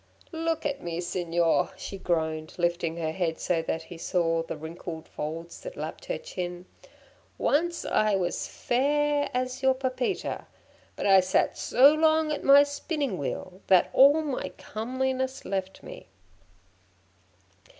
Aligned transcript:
'Look 0.31 0.65
at 0.65 0.81
me, 0.81 0.99
Signor!' 0.99 1.73
she 1.77 1.99
groaned, 1.99 2.55
lifting 2.57 2.97
her 2.97 3.11
head 3.11 3.39
so 3.39 3.61
that 3.61 3.83
he 3.83 3.99
saw 3.99 4.41
the 4.41 4.57
wrinkled 4.57 5.07
folds 5.07 5.61
that 5.61 5.77
lapped 5.77 6.05
her 6.05 6.17
chin. 6.17 6.65
'Once 7.37 7.85
I 7.85 8.15
was 8.15 8.47
fair 8.47 9.29
as 9.31 9.61
your 9.61 9.75
Pepita, 9.75 10.47
but 10.95 11.05
I 11.05 11.19
sat 11.19 11.55
so 11.55 11.93
long 11.93 12.31
at 12.31 12.43
my 12.43 12.63
spinning 12.63 13.19
wheel, 13.19 13.61
that 13.67 13.91
all 13.93 14.23
my 14.23 14.49
comeliness 14.57 15.45
left 15.45 15.83
me.' 15.83 16.07